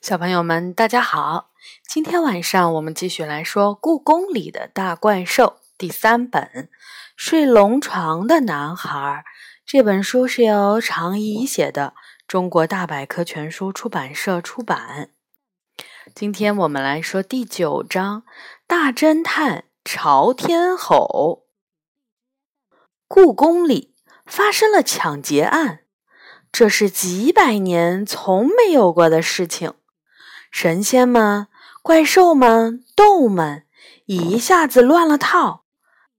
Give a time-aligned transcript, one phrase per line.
[0.00, 1.50] 小朋友们，大家好！
[1.86, 5.44] 今天晚上我们继续来说《故宫里的大怪兽》
[5.76, 6.42] 第三本
[7.16, 8.98] 《睡龙床的男孩》。
[9.66, 11.92] 这本书是由常怡写的，
[12.26, 15.10] 中国大百科全书出版社出版。
[16.14, 18.22] 今天我们来说第九章
[18.66, 21.44] 《大侦探朝天吼》。
[23.06, 23.94] 故宫里
[24.24, 25.80] 发生了抢劫案，
[26.50, 29.74] 这是几百年从没有过的事情。
[30.50, 31.46] 神仙们、
[31.82, 33.64] 怪兽们、动物们？
[34.06, 35.64] 一下子乱了套。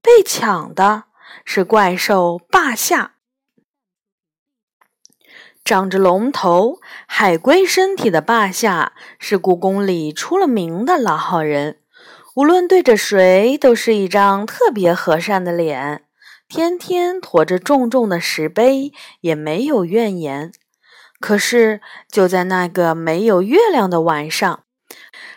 [0.00, 1.04] 被抢的
[1.44, 3.14] 是怪兽霸下，
[5.64, 11.78] 长着龙头、海龟身体的霸下是故宫里出了名的老好人，
[12.34, 16.04] 无论对着谁都是一张特别和善的脸，
[16.48, 20.50] 天天驮着重重的石碑也没有怨言。
[21.22, 24.64] 可是，就在那个没有月亮的晚上，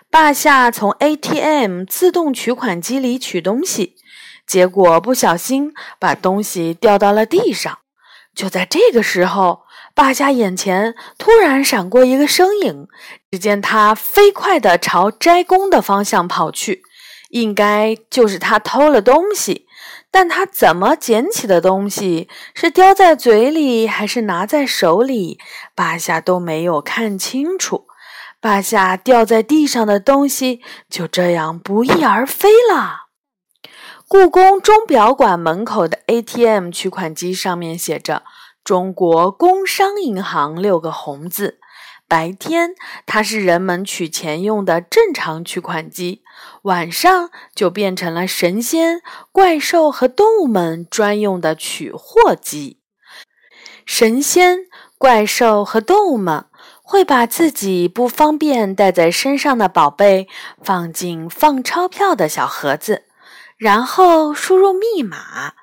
[0.10, 3.96] 霸下从 ATM 自动取款机里取东西，
[4.48, 7.78] 结果不小心把东西掉到了地上。
[8.34, 9.62] 就在这个时候，
[9.94, 12.88] 霸下眼前突然闪过一个身影，
[13.30, 16.82] 只见他飞快地朝斋宫的方向跑去，
[17.30, 19.65] 应该就是他偷了东西。
[20.16, 25.38] 但他怎么捡起的东西，是叼在嘴里还是拿在手里，
[25.76, 27.86] 巴夏都没有看清楚。
[28.40, 33.08] 巴夏掉在地上的东西就这样不翼而飞了。
[34.08, 38.24] 故宫钟表馆门口的 ATM 取款机上面写着
[38.64, 41.60] “中国工商银行”六个红字。
[42.08, 46.22] 白天，它是人们取钱用的正常取款机；
[46.66, 52.80] 晚上就变成了神仙、怪兽和动物们专用的取货机。
[53.86, 54.66] 神仙、
[54.98, 56.46] 怪兽和动物们
[56.82, 60.28] 会把自己不方便带在身上的宝贝
[60.64, 63.04] 放进放钞票的小盒子，
[63.58, 65.54] 然后输入密码，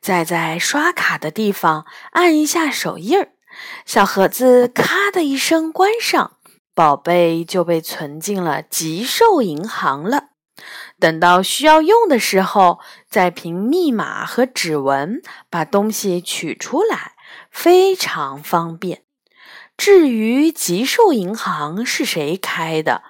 [0.00, 3.32] 再在刷卡的地方按一下手印儿。
[3.84, 6.36] 小盒子咔的一声关上，
[6.72, 10.28] 宝贝就被存进了极兽银行了。
[11.02, 12.78] 等到需要用的时候，
[13.10, 15.20] 再凭密码和指纹
[15.50, 17.14] 把东西取出来，
[17.50, 19.02] 非常方便。
[19.76, 23.02] 至于吉寿银行是谁开的，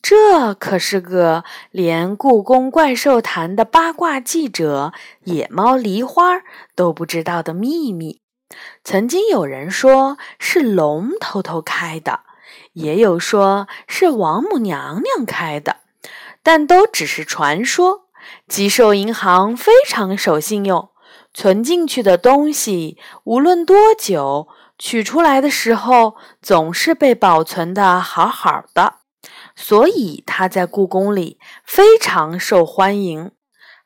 [0.00, 6.40] 这可是个连故宫怪兽坛的八卦记者野猫梨花
[6.74, 8.22] 都不知道的秘密。
[8.82, 12.20] 曾经有人说是龙偷偷开的，
[12.72, 15.80] 也有说是王母娘娘开的，
[16.46, 18.06] 但都只是传说。
[18.46, 20.90] 吉寿银行非常守信用，
[21.34, 24.46] 存进去的东西无论多久，
[24.78, 28.98] 取出来的时候总是被保存的好好的，
[29.56, 33.32] 所以它在故宫里非常受欢迎。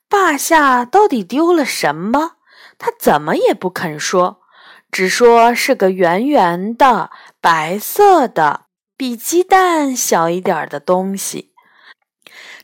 [0.07, 2.33] 霸下到底丢了什么？
[2.77, 4.43] 他怎么也不肯说。
[4.91, 7.11] 只说是个圆圆的、
[7.41, 8.67] 白色的、
[8.99, 11.50] 比鸡蛋小一点的东西。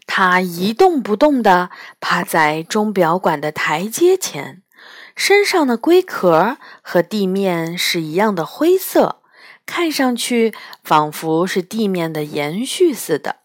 [0.07, 4.63] 它一动不动地趴在钟表馆的台阶前，
[5.15, 9.23] 身上的龟壳和地面是一样的灰色，
[9.67, 13.37] 看上去仿佛是地面的延续似的。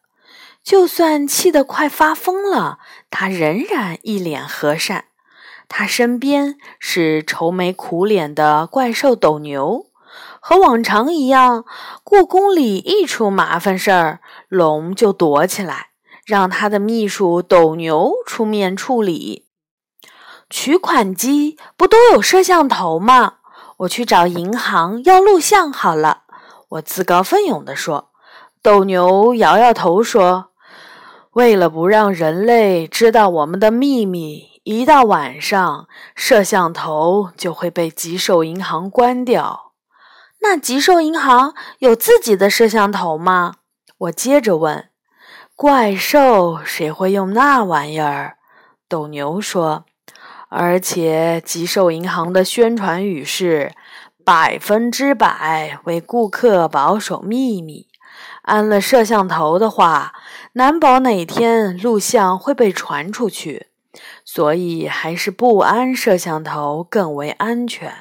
[0.64, 2.78] 就算气得快发疯了，
[3.10, 5.06] 它仍然一脸和善。
[5.68, 9.86] 他身边是愁眉苦脸的怪兽斗牛，
[10.42, 11.64] 和往常一样，
[12.04, 15.91] 故宫里一出麻烦事儿，龙就躲起来，
[16.32, 19.50] 让他的秘书斗牛出面处理。
[20.50, 23.40] 取款机不都有摄像头吗？
[23.80, 26.24] 我去找银行要录像好了。
[26.70, 28.12] 我自告奋勇地说。
[28.62, 30.52] 斗牛摇摇头说
[31.34, 39.74] ：“为了不让人类知道我们的秘密。”一到晚上，摄像头就会被吉寿银行关掉。
[40.42, 43.56] 那吉寿银行有自己的摄像头吗？
[43.98, 44.91] 我接着问。
[45.62, 48.38] 怪兽谁会用那玩意儿？
[48.90, 49.86] 斗牛说。
[50.50, 53.72] 而且吉寿银行的宣传语是
[54.26, 57.86] 百分之百为顾客保守秘密。
[58.42, 60.14] 安了摄像头的话，
[60.54, 63.68] 难保哪天录像会被传出去。
[64.26, 67.94] 所以还是不安摄像头更为安全。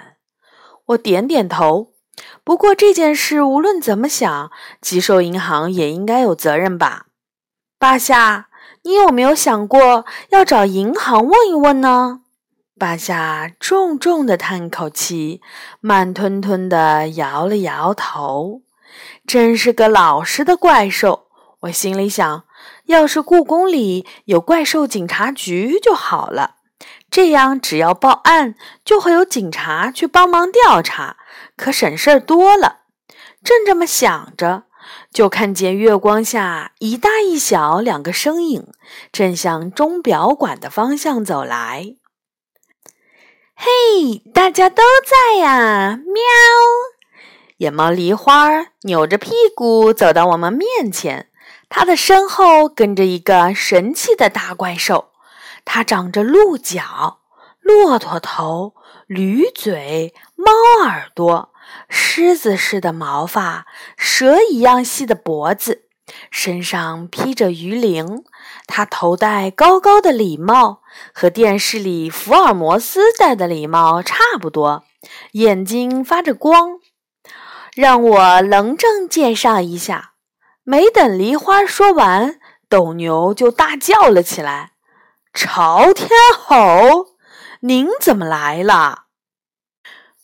[0.87, 1.93] 我点点头。
[2.43, 7.09] 不过这件事无论怎么想，吉寿银行也应该有责任吧？
[7.81, 8.49] 巴夏，
[8.83, 12.21] 你有没有想过要找银行问一问呢？
[12.79, 15.41] 巴夏重重的叹口气，
[15.81, 18.61] 慢吞吞的摇了摇头。
[19.27, 21.29] 真是个老实的怪兽。
[21.61, 22.45] 我心里想，
[22.85, 26.57] 要是故宫里有怪兽警察局就好了，
[27.11, 31.17] 这样只要报案，就会有警察去帮忙调查，
[31.57, 32.81] 可省事儿多了。
[33.43, 34.65] 正这么想着，
[35.13, 38.69] 就看见月光下一大一小两个身影，
[39.13, 41.97] 正向钟表馆的方向走来。
[43.55, 45.99] 嘿，大家都在呀！
[46.07, 46.23] 喵！
[47.59, 51.31] 野猫梨花扭着屁股走到我们面前，
[51.69, 55.11] 它的身后跟着一个神气的大怪兽。
[55.67, 57.21] 它长着鹿角、
[57.61, 58.73] 骆驼头、
[59.07, 60.51] 驴嘴、猫
[60.83, 61.50] 耳朵、
[61.89, 65.85] 狮子似的毛发、蛇一样细的脖子，
[66.31, 68.25] 身上披着鱼鳞。
[68.67, 70.83] 它头戴高高的礼帽，
[71.13, 74.85] 和电视里福尔摩斯戴的礼帽差不多，
[75.33, 76.79] 眼睛发着光。
[77.75, 80.13] 让我隆重介绍一下。
[80.63, 82.39] 没等梨花说完，
[82.69, 84.73] 斗牛就大叫了起来
[85.35, 87.17] ：“朝天吼，
[87.61, 89.05] 您怎么来了？”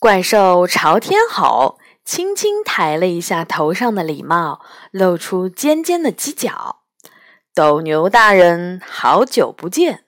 [0.06, 4.60] 怪兽朝天吼轻轻抬了一下头上的礼帽，
[4.92, 6.82] 露出尖尖的犄角。
[7.52, 10.04] 斗牛大人，好久不见！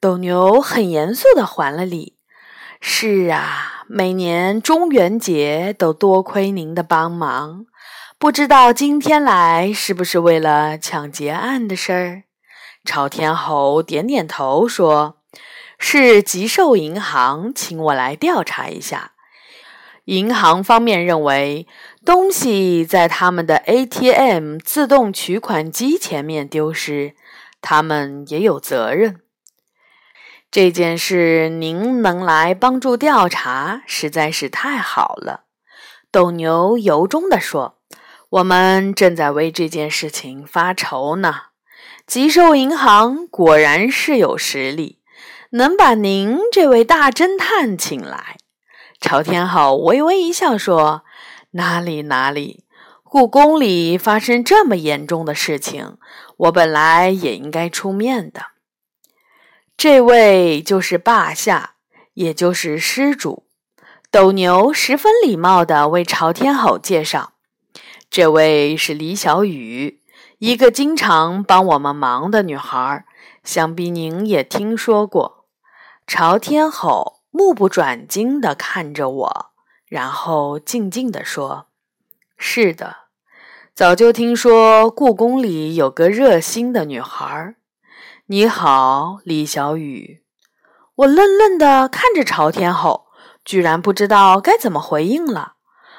[0.00, 2.16] 斗牛很严肃地还了礼。
[2.80, 7.66] 是啊，每年中元节都多亏您的帮忙。
[8.18, 12.22] 不知道今天来是不是为了抢劫案的事儿？
[12.84, 15.18] 朝天猴点点头说
[15.78, 19.12] ：“是吉寿银行请我来调查一下。
[20.08, 21.66] 银行方面认为。”
[22.04, 27.12] 东西在他们的 ATM 自动取款机前面丢失，
[27.60, 29.20] 他们也有责任。
[30.50, 35.44] 这件事您能来帮助调查，实在是太好了。”
[36.10, 37.76] 斗牛由衷地说
[38.30, 41.34] ，“我们正在为这件事情发愁呢。
[42.06, 45.00] 吉寿银行果然是有实力，
[45.50, 48.37] 能把您这位大侦探请来。”
[49.00, 51.04] 朝天吼微微一笑说。
[51.52, 52.66] 哪里哪里，
[53.02, 55.96] 故宫里发生这么严重的事情，
[56.36, 58.42] 我本来也应该出面的。
[59.74, 61.76] 这位就是霸下，
[62.14, 63.46] 也就是施主。
[64.10, 67.32] 斗牛十分礼貌地为朝天吼介绍
[68.10, 70.02] ：“这位是李小雨，
[70.38, 73.04] 一个经常帮我们忙的女孩，
[73.42, 75.46] 想必您也听说过。”
[76.06, 79.46] 朝天吼目不转睛地看着我。
[79.86, 81.68] 然后静静地说
[82.36, 82.96] ：“是的，
[83.72, 87.54] 早就听说故宫里有个热心的女孩。
[88.26, 90.24] 你好，李小雨。”
[90.96, 93.06] 我愣愣地看着朝天吼，
[93.44, 95.54] 居然不知道该怎么回应了。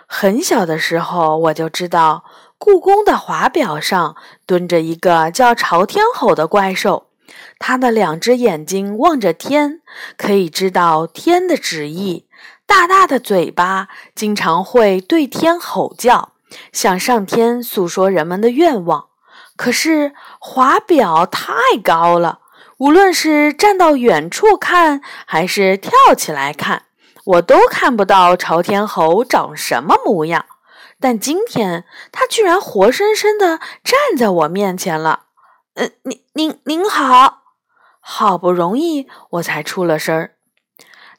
[0.05, 2.25] 很小的时候我就知道，
[2.57, 7.08] 故宫的华表上蹲着一个叫朝天吼的怪兽，
[7.57, 9.81] 他的两只眼睛望着天，
[10.17, 12.27] 可以知道天的旨意。
[12.65, 16.33] 大大的嘴巴经常会对天吼叫，
[16.71, 19.07] 向上天诉说人们的愿望。
[19.55, 21.51] 可是华表太
[21.83, 22.39] 高了，
[22.77, 26.83] 无论是站到远处看，还是跳起来看，
[27.25, 30.45] 我都看不到朝天猴长什么模样。
[31.01, 35.23] 但今天他居然活生生的站在我面前了。
[35.75, 37.43] 呃，您您您好，
[37.99, 40.35] 好不容易我才出了声儿。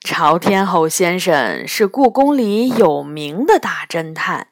[0.00, 4.48] 朝天吼先生是故宫里有名的大侦探。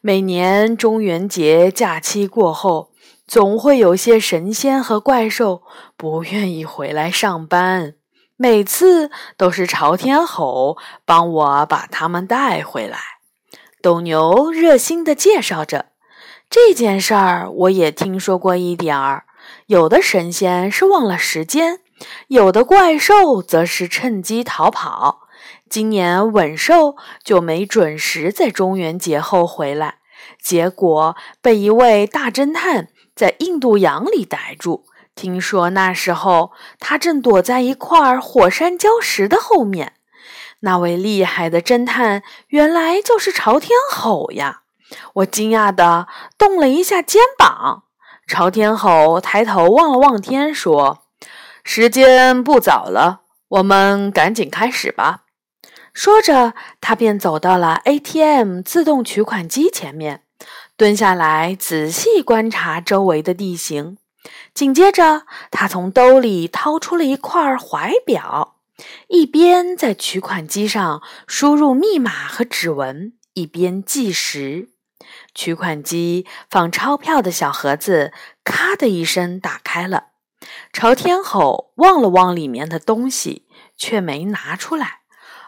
[0.00, 2.92] 每年中元节假期过后，
[3.26, 5.62] 总会有些神仙和怪兽
[5.96, 7.94] 不愿意回来上班，
[8.36, 12.98] 每次都是朝天吼帮我把他们带回来。
[13.80, 15.86] 斗牛热心地介绍着
[16.50, 19.24] 这件事儿，我也听说过一点儿。
[19.68, 21.80] 有的神仙是忘了时间。
[22.28, 25.28] 有的怪兽则是趁机逃跑。
[25.68, 29.96] 今年稳兽就没准时在中元节后回来，
[30.40, 34.86] 结果被一位大侦探在印度洋里逮住。
[35.14, 39.92] 听说那时候他正躲在一块火山礁石的后面。
[40.60, 44.62] 那位厉害的侦探原来就是朝天吼呀！
[45.16, 46.08] 我惊讶地
[46.38, 47.84] 动了一下肩膀。
[48.28, 51.04] 朝天吼抬头望了望天，说。
[51.64, 55.24] 时间不早了，我们赶紧开始吧。
[55.94, 60.22] 说着，他便走到了 ATM 自动取款机前面，
[60.76, 63.96] 蹲下来仔细观察周围的地形。
[64.52, 68.56] 紧接着，他从兜里掏出了一块怀表，
[69.08, 74.68] 一边在取款机上输入密码和指纹，一边计时。
[75.34, 78.12] 取款机放钞票的小盒子
[78.44, 80.08] “咔”的一声打开了。
[80.72, 85.00] 朝天吼望了望里面的东西，却没拿出来，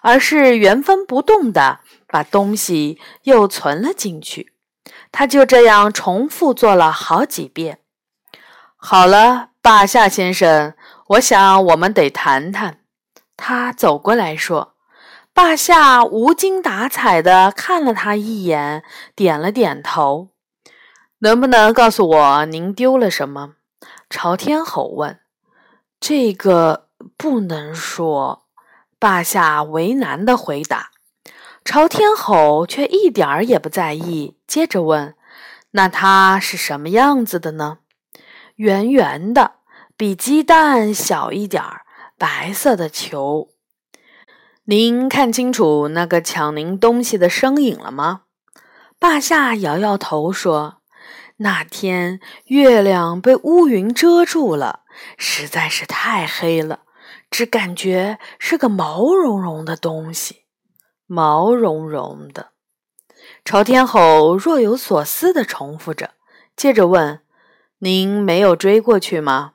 [0.03, 4.55] 而是原封不动的把东西又存了进去。
[5.13, 7.81] 他就这样重复做了好几遍。
[8.77, 10.75] 好了，霸下先生，
[11.09, 12.81] 我想我们得谈谈。
[13.37, 14.75] 他走过来说。
[15.33, 18.83] 霸下无精打采地看了他一眼，
[19.15, 20.31] 点了点头。
[21.21, 23.55] 能不能告诉我您丢了什么？
[24.09, 25.21] 朝天吼问。
[25.99, 28.47] 这个不能说。
[28.99, 30.91] 霸下为难地回答。
[31.65, 35.15] 朝天吼却一点儿也不在意，接着问
[35.73, 37.79] ：“那它是什么样子的呢？”
[38.57, 39.53] 圆圆的，
[39.97, 41.83] 比鸡蛋小一点儿，
[42.19, 43.49] 白色的球。
[44.71, 48.21] 您看清楚那个抢您东西的身影了吗？
[49.01, 50.77] 霸下摇摇头说
[51.39, 54.85] ：“那天月亮被乌云遮住了，
[55.19, 56.83] 实在是太黑了，
[57.33, 60.45] 只感觉是个毛茸茸的东西。
[61.09, 62.51] 毛茸茸的。”
[63.45, 66.11] 朝天吼若有所思地重复着，
[66.55, 67.23] 接着问
[67.83, 69.55] ：“您没有追过去吗？”“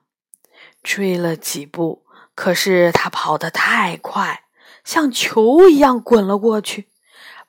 [0.84, 2.05] 追了几步，
[2.36, 4.41] 可是他跑得太快。”
[4.86, 6.89] 像球一样滚了过去，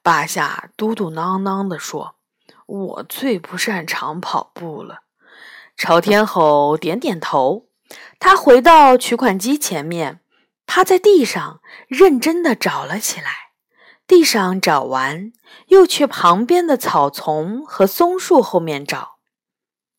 [0.02, 2.16] 巴夏嘟嘟囔囔地说
[2.66, 5.02] ：“我最不擅长跑步了。”
[5.76, 7.66] 朝天吼点点头，
[8.18, 10.20] 他回到取款机前面，
[10.66, 13.30] 趴在地上认真地找了起来。
[14.06, 15.32] 地上找完，
[15.66, 19.16] 又去旁边的草丛和松树后面找。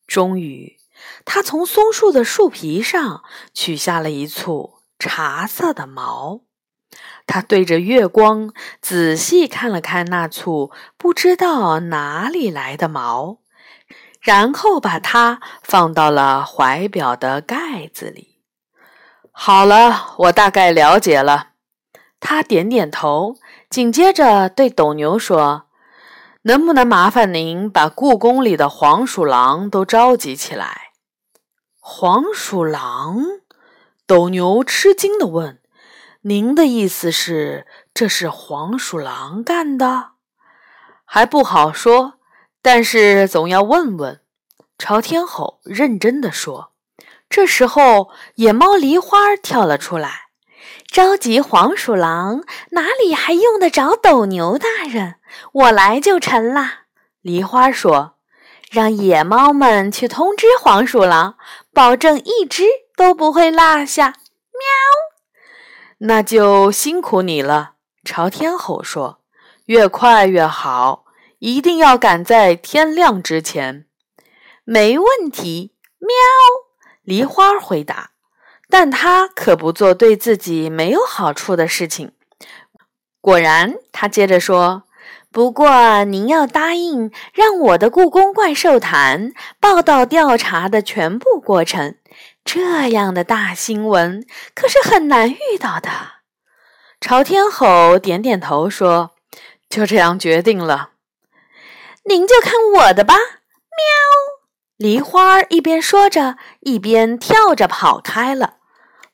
[0.07, 0.77] 终于，
[1.23, 6.46] 他从松树的树皮上取下了一簇茶色的毛。
[7.27, 13.39] 他对着月光仔细看了看那簇不知道哪里来的毛，
[14.21, 18.39] 然后把它放到了怀表的盖子里。
[19.31, 21.49] 好了，我大概了解了。
[22.19, 23.35] 他点点头，
[23.69, 25.67] 紧接着对斗牛说
[26.43, 30.93] ：“能不能麻烦您把故宫里的黄鼠狼都召集起来？”
[31.79, 33.23] 黄鼠狼？
[34.07, 35.59] 斗牛吃惊地问。
[36.27, 40.09] 您的意思是，这是黄鼠狼干的？
[41.05, 42.15] 还不好说，
[42.61, 44.19] 但是总要问问。
[44.77, 46.73] 朝天吼认真的说。
[47.29, 50.23] 这时候，野猫梨花跳了出来
[50.91, 55.15] ：“召集黄鼠狼，哪里还用得着斗牛大人？
[55.53, 56.87] 我来就成啦。”
[57.23, 58.15] 梨花说
[58.69, 61.37] ：“让野猫们去通知黄鼠狼，
[61.73, 62.65] 保证一只
[62.97, 64.07] 都不会落下。”
[64.51, 65.16] 喵。
[65.99, 67.73] 那就辛苦你了，
[68.03, 69.21] 朝天吼说
[69.65, 71.05] ：“越快越好，
[71.39, 73.85] 一定要赶在天亮之前。”
[74.63, 76.09] 没问题，喵！
[77.01, 78.11] 梨花回答。
[78.69, 82.11] 但他可不做对自己没有好处的事情。
[83.21, 84.83] 果然，他接着说
[85.37, 91.95] ：“不过您要答应让我的故宫怪兽谈报道调查的全部过程。”
[92.43, 94.25] 这样的大新闻
[94.55, 95.91] 可是很难遇到的。
[96.99, 99.11] 朝天吼点点头说
[99.69, 100.93] ：“就这样决定了，
[102.05, 103.13] 您就看我的吧。”
[103.77, 104.77] 喵！
[104.77, 108.56] 梨花一边说着，一边跳着跑开了。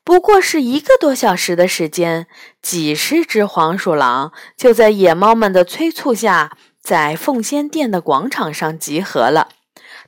[0.04, 2.26] 不过是一个多小时的时间，
[2.60, 9.48] 几十只黄鼠狼就在野猫们的催促下，在凤仙殿的广场上集合了。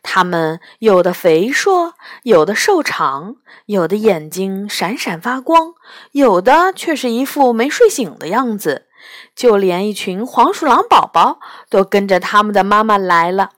[0.03, 5.73] 它们有的肥硕，有的瘦长，有的眼睛闪闪发光，
[6.13, 8.87] 有的却是一副没睡醒的样子。
[9.35, 11.39] 就连一群黄鼠狼宝宝
[11.71, 13.53] 都跟着他们的妈妈来了。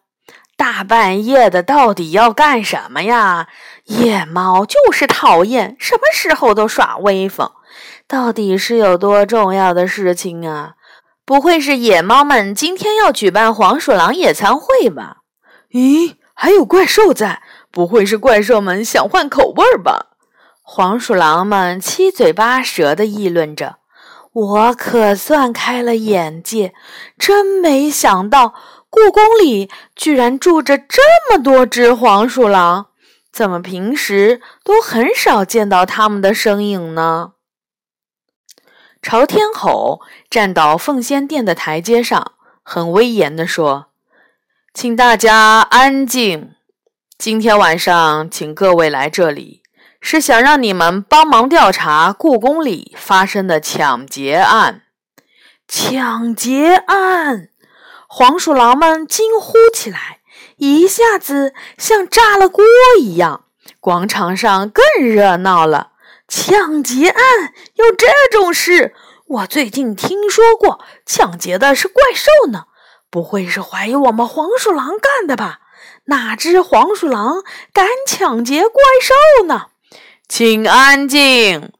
[0.57, 3.49] 大半夜的，到底要干什么呀？
[3.89, 7.51] 野猫就是讨厌，什么时候都耍威风。
[8.07, 10.75] 到底是有多重要的事情啊？
[11.25, 15.19] 不会是野猫们今天要举办黄鼠狼野餐会吧？
[15.73, 16.17] 咦？
[16.35, 20.07] 还有怪兽在，不会是怪兽们想换口味吧？
[20.63, 23.77] 黄鼠狼们七嘴八舌地议论着。
[24.33, 26.75] 我可算开了眼界，
[27.19, 28.55] 真没想到
[28.91, 32.88] 故宫里居然住着这么多只黄鼠狼，
[33.39, 37.35] 怎么平时都很少见到他们的身影呢？
[39.01, 42.33] 朝天吼站到奉仙殿的台阶上，
[42.65, 43.93] 很威严地说。
[44.75, 46.57] 请大家安静。
[47.17, 49.63] 今天晚上请各位来这里，
[50.01, 54.83] 是想让你们帮忙调查故宫里发生的抢劫案。
[55.69, 57.51] 抢劫案！
[58.09, 60.19] 黄鼠狼们惊呼起来，
[60.57, 62.65] 一下子像炸了锅
[63.01, 63.45] 一样。
[63.81, 65.93] 广场上更热闹了。
[66.27, 68.95] 抢劫案有这种事？
[69.27, 72.65] 我最近听说过，抢劫的是怪兽呢。
[73.11, 75.61] 不会是怀疑我们黄鼠狼干的吧？
[76.07, 77.43] 哪只黄鼠狼
[77.73, 79.67] 敢抢劫怪兽呢？
[80.29, 81.73] 请安静！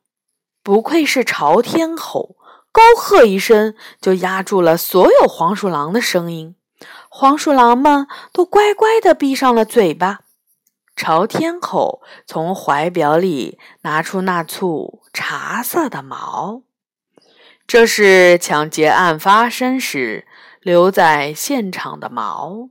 [0.63, 2.37] 不愧是朝天吼，
[2.73, 6.55] 高喝一声就压住了所有黄鼠狼的声音。
[7.21, 10.21] 黄鼠狼们都乖乖地闭上了嘴巴。
[10.95, 16.63] 朝天吼从怀表里拿出那簇茶色的毛，
[17.67, 20.29] 这是抢劫案发生时
[20.61, 22.69] 留在现场的毛，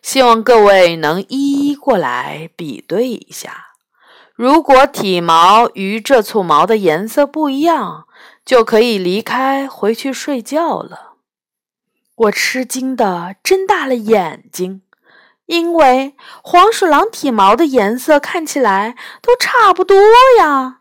[0.00, 3.74] 希望各位能一一过来比对一下。
[4.34, 8.06] 如果体毛与这簇毛的颜色不一样，
[8.42, 11.11] 就可以离开，回去睡觉了。
[12.22, 14.82] 我吃惊的睁大了眼睛，
[15.46, 19.96] 因为黄鼠狼体毛的颜色看起来都差不多
[20.38, 20.80] 呀。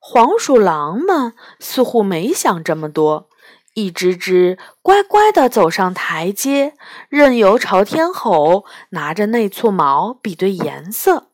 [0.00, 3.28] 黄鼠狼们似乎没想这么多，
[3.74, 6.74] 一只只乖乖地走上台阶，
[7.08, 11.28] 任由朝天吼拿着那簇毛比对颜色。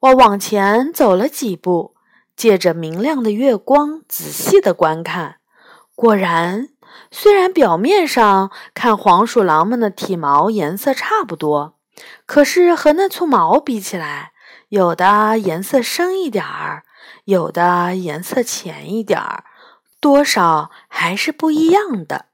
[0.00, 1.94] 我往前走了几步，
[2.36, 5.36] 借着明亮的月光仔细的观看。
[5.94, 6.70] 果然，
[7.16, 11.76] 虽然表面上看黄鼠狼们的体毛颜色差不多，
[12.26, 14.32] 可是和那簇毛比起来，
[14.68, 16.82] 有的颜色深一点儿，
[17.26, 19.44] 有的颜色浅一点儿，
[20.00, 22.26] 多少还是不一样的。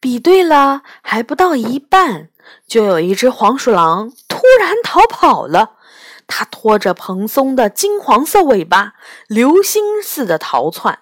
[0.00, 2.30] 比对了还不到一半，
[2.66, 5.76] 就有一只黄鼠狼突然逃跑了。
[6.26, 8.94] 它拖着蓬松的金黄色尾巴，
[9.28, 10.98] 流星似的逃窜，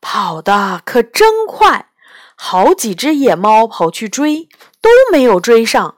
[0.00, 1.88] 跑得可真快。
[2.44, 4.48] 好几只野猫跑去追，
[4.80, 5.94] 都没有追上。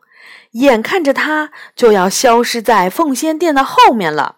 [0.51, 4.37] 眼看着它就要消失在凤仙殿的后面了，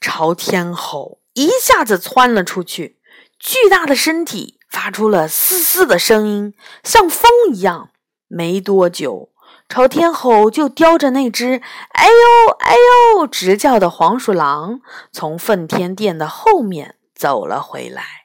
[0.00, 3.00] 朝天吼一下子窜了出去，
[3.40, 7.90] 巨大的身体发出了嘶嘶的声音，像风一样。
[8.28, 9.30] 没多久。
[9.68, 11.60] 朝天吼就叼着那只
[11.94, 12.74] “哎呦哎
[13.18, 18.19] 呦”直叫的黄鼠狼，从奉天殿的后面走了回来。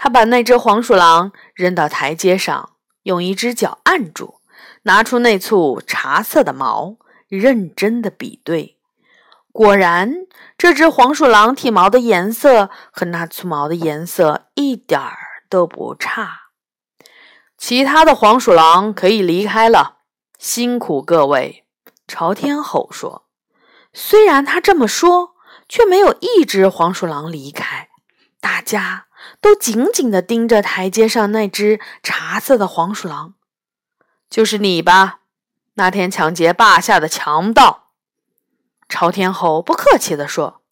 [0.00, 2.70] 他把那只黄鼠狼扔到台阶上，
[3.02, 4.40] 用一只脚按住，
[4.82, 8.78] 拿出那簇茶色的毛，认真的比对。
[9.50, 10.14] 果然，
[10.56, 15.18] 这只黄鼠狼体毛的颜色和那簇毛的颜色一点儿
[15.50, 16.42] 都不差。
[17.56, 19.96] 其他的黄鼠狼可以离开了。
[20.38, 21.64] 辛苦各位，
[22.06, 23.26] 朝天吼说。
[23.92, 25.34] 虽然他这么说，
[25.68, 27.88] 却没有一只黄鼠狼离开。
[28.40, 29.07] 大家
[29.40, 33.34] 都紧紧地盯着台阶上那只茶色的黄鼠狼。
[34.28, 35.20] 就是你吧，
[35.74, 37.90] 那天抢劫霸下的强盗。
[38.88, 40.62] 朝天吼不客气地说：“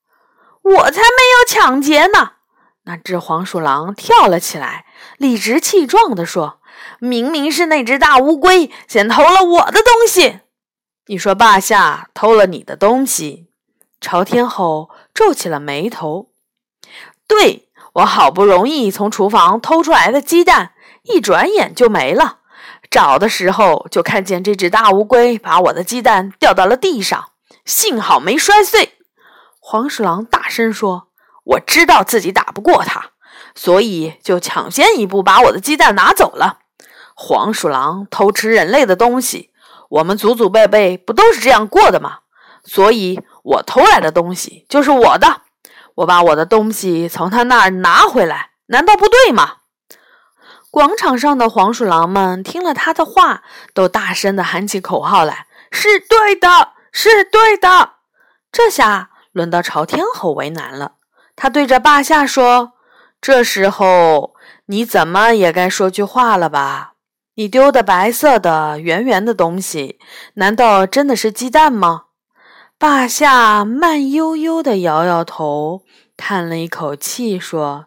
[0.62, 2.32] 我才没有抢劫呢！”
[2.84, 4.86] 那只黄鼠狼跳了起来，
[5.18, 6.60] 理直气壮地说。
[6.98, 10.40] 明明是那只大乌龟先偷了我的东西，
[11.06, 13.48] 你说霸下偷了你的东西？
[14.00, 16.30] 朝天吼皱起了眉头。
[17.26, 17.65] 对
[17.96, 20.72] 我好不容易从厨房偷出来的鸡蛋，
[21.04, 22.40] 一转眼就没了。
[22.90, 27.30] 找的时候就看见这只大乌龟把我的鸡蛋掉到了地上，
[27.64, 28.98] 幸好没摔碎。
[29.58, 31.08] 黄鼠狼大声说
[31.56, 33.12] ：“我知道自己打不过它，
[33.54, 36.58] 所以就抢先一步把我的鸡蛋拿走了。”
[37.16, 39.50] 黄鼠狼偷吃人类的东西，
[39.88, 42.18] 我们祖祖辈辈不都是这样过的吗？
[42.62, 45.42] 所以，我偷来的东西就是我的，
[45.96, 49.56] 我把我的东西从他那儿拿回来，难道不对吗？
[50.70, 57.94] 广场上的黄鼠狼们听了他的话，都大声地喊起口号来：“是对的，是对的！”
[58.52, 60.92] 这下轮到朝天吼为难了，
[61.34, 62.72] 他对着霸下说
[63.22, 64.34] ：“这时候
[64.66, 66.92] 你怎么也该说句话了吧？”
[67.38, 69.98] 你丢的白色的圆圆的东西，
[70.34, 72.04] 难道真的是鸡蛋吗？
[72.78, 75.82] 霸下慢悠悠地摇摇头，
[76.14, 77.86] 叹了一口气，说：“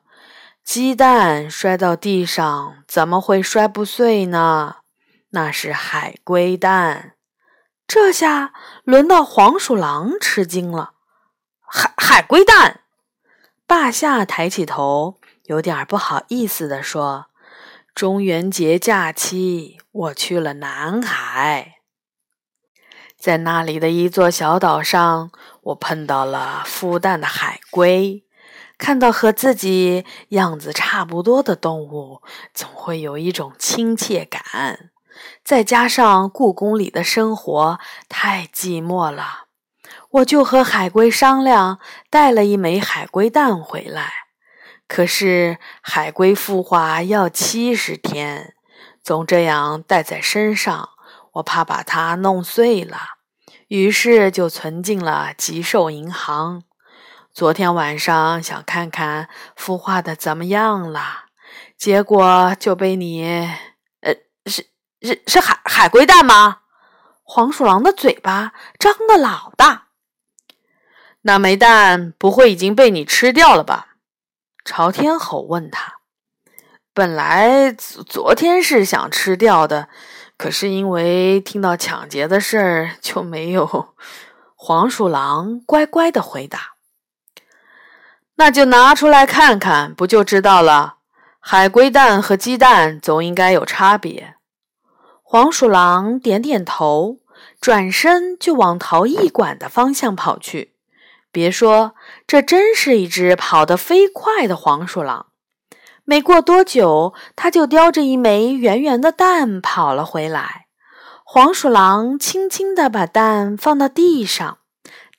[0.65, 4.77] 鸡蛋摔到地上，怎么会摔不碎呢？
[5.29, 7.13] 那是海龟蛋。”
[7.85, 8.51] 这下
[8.83, 10.93] 轮到黄鼠狼吃惊了
[11.61, 12.81] ：“海海龟蛋！”
[13.67, 17.27] 霸下抬起头，有点不好意思地说。
[17.93, 21.78] 中元节假期，我去了南海，
[23.19, 25.29] 在那里的一座小岛上，
[25.61, 28.23] 我碰到了孵蛋的海龟。
[28.77, 32.21] 看到和自己样子差不多的动物，
[32.53, 34.91] 总会有一种亲切感。
[35.43, 37.77] 再加上故宫里的生活
[38.07, 39.47] 太寂寞了，
[40.11, 41.79] 我就和海龟商量，
[42.09, 44.13] 带了一枚海龟蛋回来。
[44.87, 48.55] 可是海龟孵化要七十天，
[49.03, 50.91] 总这样带在身上，
[51.39, 52.97] 我怕把它弄碎了，
[53.67, 56.63] 于是就存进了吉寿银行。
[57.33, 61.25] 昨天晚上想看看孵化的怎么样了，
[61.77, 63.23] 结果就被你……
[64.01, 64.67] 呃，是
[65.01, 66.59] 是是海海龟蛋吗？
[67.23, 69.87] 黄鼠狼的嘴巴张得老大。
[71.21, 73.95] 那枚蛋不会已经被你吃掉了吧？
[74.65, 75.99] 朝天吼问他。
[76.93, 79.87] 本来昨天是想吃掉的，
[80.39, 83.89] 可是因为听到抢劫的事儿，就没有。
[84.55, 86.75] 黄鼠狼乖乖的回答。
[88.35, 90.99] 那就拿出来看看，不就知道了。
[91.41, 94.35] 海龟蛋和鸡蛋总应该有差别。
[95.21, 97.17] 黄鼠狼点点头，
[97.59, 100.75] 转身就往陶艺馆的方向跑去。
[101.33, 105.25] 别说，这真是一只跑得飞快的黄鼠狼。
[106.09, 110.65] 没过多久，它就叼着一枚圆圆的蛋跑了回来。
[111.23, 114.57] 黄鼠狼轻轻地把蛋放到地上。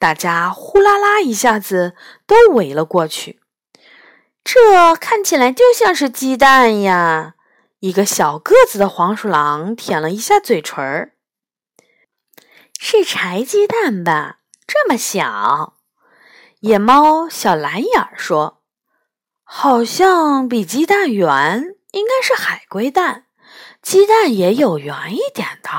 [0.01, 1.95] 大家呼啦啦一下子
[2.27, 3.41] 都围了过去，
[4.43, 7.37] 这看起来就像是鸡蛋呀！
[7.79, 11.13] 一个小个子的黄鼠狼舔了一下嘴唇儿，
[12.81, 14.39] 是柴鸡蛋吧？
[14.67, 15.75] 这么小。
[16.59, 18.60] 野猫小蓝眼儿说
[19.53, 23.25] ：“好像比鸡蛋圆，应该是海龟蛋。
[23.83, 25.71] 鸡蛋也有圆一点的。”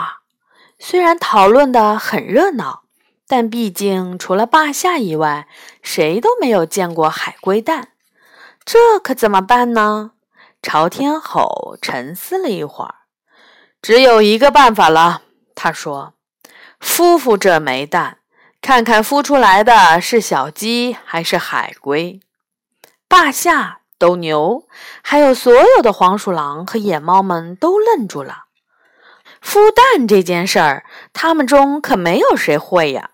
[0.78, 2.82] 虽然讨论的很热闹。
[3.28, 5.48] 但毕竟，除了霸下以外，
[5.82, 7.94] 谁都没有见过海龟蛋，
[8.66, 10.12] 这可怎么办呢？
[10.62, 12.96] 朝天吼沉思了一会儿，
[13.82, 15.22] 只有一个办法了。
[15.56, 16.16] 他说
[16.84, 18.18] ：“孵孵这枚蛋，
[18.62, 22.20] 看看孵出来的是小鸡还是海龟。”
[23.12, 24.70] 霸下、斗牛，
[25.02, 28.46] 还有所有的黄鼠狼和野猫们都愣住了。
[29.44, 33.10] 孵蛋这件事儿，他们中可没有谁会呀。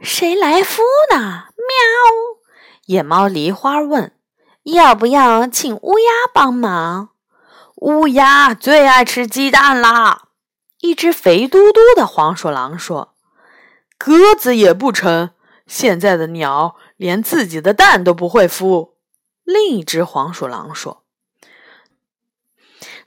[0.00, 1.46] 谁来孵呢？
[1.56, 2.38] 喵！
[2.86, 4.12] 野猫梨花问
[4.62, 7.08] ：“要不要请乌鸦帮忙？”
[7.82, 10.28] 乌鸦最爱吃鸡蛋啦！
[10.78, 13.14] 一只肥嘟嘟的黄鼠狼说
[13.98, 15.30] ：“鸽子也不成，
[15.66, 18.89] 现在的鸟连自己的蛋都不会孵。”
[19.52, 21.02] 另一只黄鼠狼说：“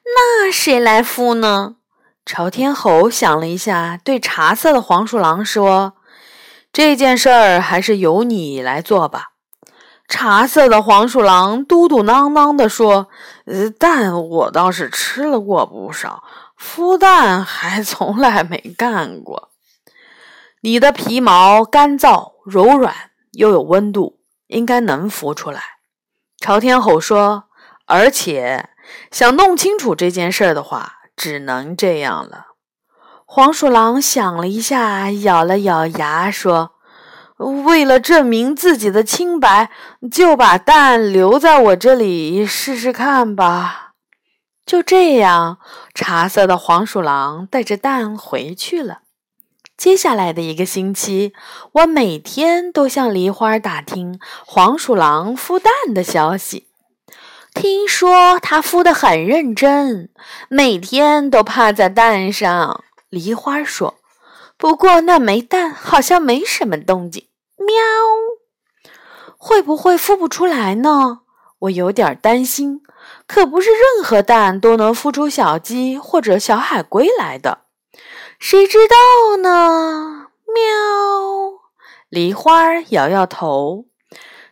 [0.03, 1.77] 那谁来孵呢？”
[2.25, 5.93] 朝天猴想了一下，对茶色的黄鼠狼说。
[6.73, 9.29] 这件事儿还是由你来做吧。”
[10.09, 13.07] 茶色的黄鼠狼嘟嘟囔囔地说
[13.45, 16.23] ，“呃，蛋我倒是吃了过不少，
[16.59, 19.49] 孵蛋还从来没干过。
[20.61, 22.93] 你的皮毛干燥柔软，
[23.31, 25.61] 又有温度，应该能孵出来。”
[26.43, 27.45] 朝天吼说
[27.87, 28.71] ，“而且
[29.09, 32.47] 想弄清楚这件事的话，只能这样了。”
[33.25, 36.71] 黄鼠狼想了一下，咬了咬牙，说
[37.63, 39.71] ：“为了证明自己的清白，
[40.11, 43.93] 就把蛋留在我这里试试看吧。”
[44.67, 45.59] 就这样，
[45.93, 49.02] 茶色的黄鼠狼带着蛋回去了。
[49.75, 51.33] 接下来的一个星期，
[51.73, 56.67] 我每天都向梨花打听黄鼠狼孵蛋的消息。
[57.53, 60.09] 听说它孵得很认真，
[60.49, 62.83] 每天都趴在蛋上。
[63.09, 63.95] 梨花说
[64.57, 67.73] ：“不过那枚蛋好像没什么动静。”喵，
[69.37, 71.19] 会不会孵不出来呢？
[71.59, 72.81] 我有点担心。
[73.27, 77.62] 可不是任何蛋都能孵出小鸡或者小海龟来的，
[78.45, 80.27] 谁知道呢？
[80.47, 81.61] 喵，
[82.09, 83.85] 梨花摇摇头。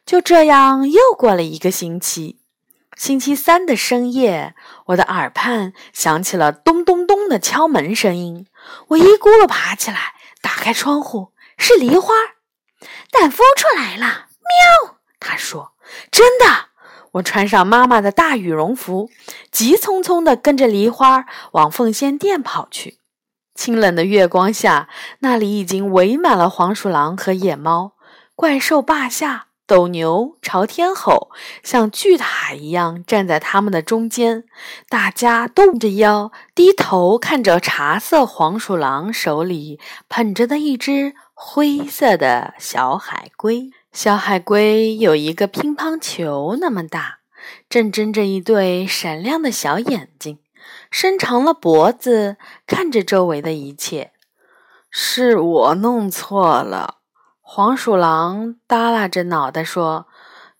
[0.05, 2.39] 就这样，又过了一个星期。
[2.95, 8.47] 星期三的深夜，我的耳畔响起了咚咚咚的敲门声音。
[8.87, 12.13] 我一咕噜爬起来，打开窗户，是梨花，
[13.11, 14.27] 蛋孵出来了。
[14.85, 15.73] 喵，他说
[16.09, 16.69] ：“真的。”
[17.11, 19.09] 我穿上妈妈的大羽绒服，
[19.51, 23.00] 急匆匆地跟着梨花往凤仙殿跑去。
[23.53, 27.93] 清冷的月光下，那里已经围满了黄鼠狼和野猫，
[28.35, 29.47] 怪兽霸下。
[29.67, 31.29] 斗牛朝天吼，
[31.63, 34.43] 像巨塔一样站在他们的中间。
[34.89, 43.69] 大家动着腰，低头看着茶色黄鼠狼手里捧着的一只灰色的小海龟。
[43.93, 47.19] 小海龟有一个乒乓球那么大，
[47.69, 50.39] 正睁着一对闪亮的小眼睛，
[50.91, 54.11] 伸长了脖子看着周围的一切。
[54.91, 56.97] 是我弄错了，
[57.39, 60.07] 黄鼠狼耷拉着脑袋说：“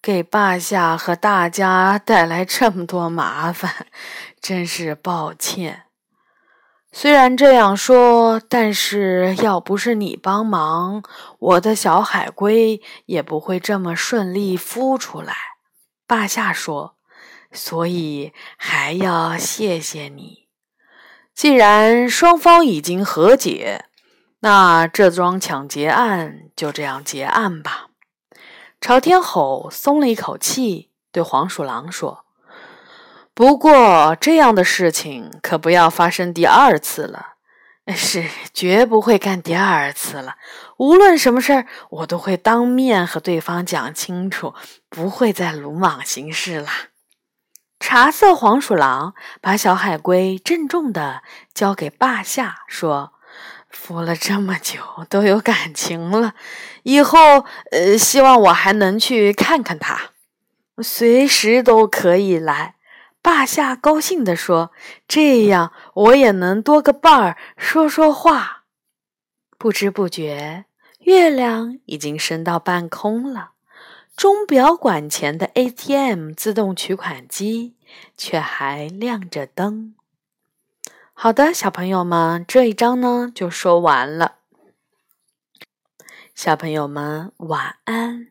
[0.01, 3.85] 给霸下和大家带来这么多麻烦，
[4.39, 5.83] 真是抱歉。”
[6.93, 11.03] 虽然这样说，但是要不是你帮忙，
[11.39, 15.33] 我的小海龟也不会这么顺利孵出来。
[16.05, 16.95] 霸下说
[17.51, 20.47] ：“所以还要谢谢你。
[21.33, 23.85] 既然双方已经和解。”
[24.43, 27.89] 那这桩抢劫案就这样结案吧。
[28.79, 32.25] 朝天吼松了一口气，对黄鼠狼说
[33.35, 37.33] ：“不过这样的事情可不要发生第二次了。
[37.95, 40.37] 是，绝不会干第二次了。
[40.77, 44.55] 无论什么事儿，我都会当面和对方讲清楚，
[44.89, 46.67] 不会再鲁莽行事了。”
[47.81, 53.13] 茶色黄鼠狼把小海龟郑重地交给霸下，说。
[53.73, 56.35] 孵了这么久，都有感情了。
[56.83, 60.11] 以后，呃，希望我还能去看看它，
[60.83, 62.75] 随时都可以来。
[63.21, 64.71] 霸下高兴地说
[65.07, 68.63] ：“这样我也能多个伴儿，说说话。”
[69.57, 70.65] 不知不觉，
[70.99, 73.51] 月亮已经升到半空了，
[74.15, 77.75] 钟表馆前的 ATM 自动取款机
[78.15, 79.95] 却还亮着灯。
[81.13, 84.37] 好的，小朋友们，这一章呢就说完了。
[86.35, 88.27] 小朋友们，晚安。